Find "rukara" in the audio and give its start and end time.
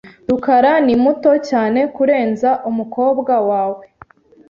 0.29-0.73